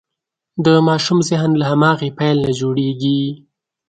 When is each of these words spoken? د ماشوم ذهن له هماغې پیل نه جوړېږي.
د 0.65 0.67
ماشوم 0.87 1.19
ذهن 1.29 1.51
له 1.59 1.65
هماغې 1.71 2.09
پیل 2.17 2.37
نه 2.45 2.51
جوړېږي. 2.59 3.21